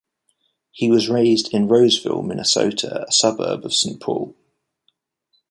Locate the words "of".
3.65-3.75